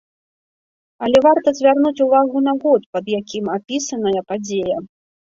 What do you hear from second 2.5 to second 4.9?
год, пад якім апісаная падзея.